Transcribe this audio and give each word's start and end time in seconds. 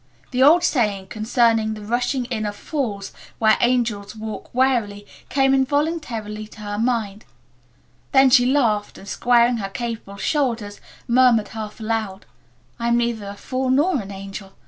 The 0.31 0.41
old 0.41 0.63
saying 0.63 1.09
concerning 1.09 1.75
the 1.75 1.85
rushing 1.85 2.25
in 2.25 2.47
of 2.47 2.55
fools 2.55 3.11
where 3.37 3.55
angels 3.61 4.15
walk 4.15 4.49
warily 4.51 5.05
came 5.29 5.53
involuntarily 5.53 6.47
to 6.47 6.61
her 6.61 6.79
mind. 6.79 7.23
Then 8.11 8.31
she 8.31 8.47
laughed 8.47 8.97
and 8.97 9.07
squaring 9.07 9.57
her 9.57 9.69
capable 9.69 10.17
shoulders 10.17 10.81
murmured 11.07 11.49
half 11.49 11.79
aloud, 11.79 12.25
"I'm 12.79 12.97
neither 12.97 13.27
a 13.27 13.35
fool 13.35 13.69
nor 13.69 14.01
an 14.01 14.09
angel. 14.09 14.53